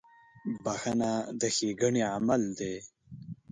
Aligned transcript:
•بخښنه 0.63 1.11
د 1.39 1.41
ښېګڼې 1.55 2.01
عمل 2.13 2.43
دی. 2.59 2.75